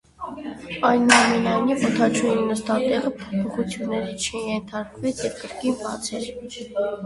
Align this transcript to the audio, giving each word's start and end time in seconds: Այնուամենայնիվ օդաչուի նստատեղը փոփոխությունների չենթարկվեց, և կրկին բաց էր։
Այնուամենայնիվ 0.87 1.85
օդաչուի 1.89 2.33
նստատեղը 2.49 3.13
փոփոխությունների 3.21 4.17
չենթարկվեց, 4.25 5.25
և 5.31 5.41
կրկին 5.47 5.81
բաց 5.87 6.13
էր։ 6.19 6.31